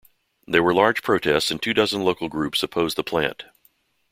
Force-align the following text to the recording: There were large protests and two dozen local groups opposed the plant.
There 0.47 0.63
were 0.63 0.73
large 0.73 1.03
protests 1.03 1.51
and 1.51 1.61
two 1.61 1.75
dozen 1.75 2.03
local 2.03 2.27
groups 2.27 2.63
opposed 2.63 2.97
the 2.97 3.03
plant. 3.03 3.45